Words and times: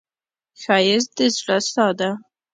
ښایست 0.61 1.11
د 1.17 1.19
زړه 1.37 1.57
ساه 1.71 1.93
ده 1.99 2.09